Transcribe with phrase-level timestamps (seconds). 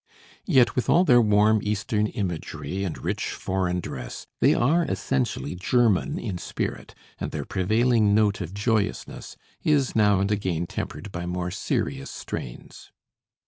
[0.47, 6.17] Yet with all their warm Eastern imagery and rich foreign dress they are essentially German
[6.17, 11.51] in spirit, and their prevailing note of joyousness is now and again tempered by more
[11.51, 12.91] serious strains.